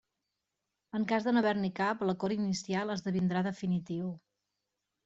[0.99, 4.15] En cas de no haver-n'hi cap, l'acord inicial esdevindrà definitiu.